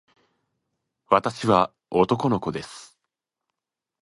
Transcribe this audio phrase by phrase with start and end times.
[1.11, 2.97] 私は男の子です。